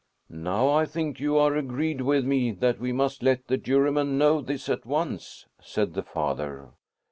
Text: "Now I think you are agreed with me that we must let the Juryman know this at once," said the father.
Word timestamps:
"Now 0.33 0.71
I 0.71 0.85
think 0.85 1.19
you 1.19 1.37
are 1.37 1.55
agreed 1.55 2.01
with 2.01 2.25
me 2.25 2.49
that 2.53 2.79
we 2.79 2.91
must 2.91 3.21
let 3.21 3.45
the 3.45 3.57
Juryman 3.59 4.17
know 4.17 4.41
this 4.41 4.67
at 4.67 4.83
once," 4.83 5.45
said 5.61 5.93
the 5.93 6.01
father. 6.01 6.71